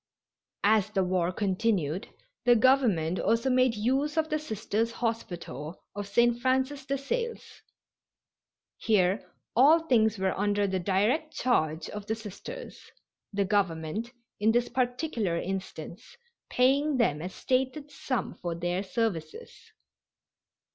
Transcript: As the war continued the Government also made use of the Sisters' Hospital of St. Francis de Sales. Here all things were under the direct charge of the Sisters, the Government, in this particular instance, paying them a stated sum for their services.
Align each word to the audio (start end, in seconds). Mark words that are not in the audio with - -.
As 0.63 0.89
the 0.89 1.03
war 1.03 1.31
continued 1.31 2.07
the 2.43 2.55
Government 2.55 3.19
also 3.19 3.51
made 3.51 3.75
use 3.75 4.17
of 4.17 4.29
the 4.31 4.39
Sisters' 4.39 4.93
Hospital 4.93 5.83
of 5.93 6.07
St. 6.07 6.41
Francis 6.41 6.87
de 6.87 6.97
Sales. 6.97 7.61
Here 8.77 9.31
all 9.55 9.81
things 9.81 10.17
were 10.17 10.35
under 10.35 10.65
the 10.65 10.79
direct 10.79 11.35
charge 11.35 11.87
of 11.87 12.07
the 12.07 12.15
Sisters, 12.15 12.81
the 13.31 13.45
Government, 13.45 14.11
in 14.39 14.51
this 14.51 14.69
particular 14.69 15.37
instance, 15.37 16.17
paying 16.49 16.97
them 16.97 17.21
a 17.21 17.29
stated 17.29 17.91
sum 17.91 18.33
for 18.33 18.55
their 18.55 18.81
services. 18.81 19.53